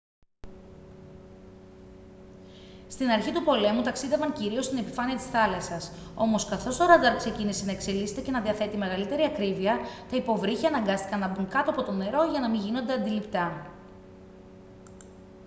στην 2.87 3.09
αρχή 3.09 3.31
του 3.31 3.43
πολέμου 3.43 3.81
ταξίδευαν 3.81 4.33
κυρίως 4.33 4.65
στην 4.65 4.77
επιφάνεια 4.77 5.15
της 5.15 5.25
θάλασσας 5.25 5.91
όμως 6.15 6.45
καθώς 6.45 6.77
το 6.77 6.85
ραντάρ 6.85 7.15
ξεκίνησε 7.17 7.65
να 7.65 7.71
εξελίσσεται 7.71 8.21
και 8.21 8.31
να 8.31 8.41
διαθέτει 8.41 8.77
μεγαλύτερη 8.77 9.23
ακρίβεια 9.23 9.79
τα 10.09 10.17
υποβρύχια 10.17 10.67
αναγκάστηκαν 10.69 11.19
να 11.19 11.27
μπουν 11.27 11.47
κάτω 11.47 11.69
από 11.69 11.83
το 11.83 11.91
νερό 11.91 12.23
για 12.31 12.39
να 12.39 12.49
μην 12.49 12.59
γίνονται 12.61 12.93
αντιληπτά 12.93 13.71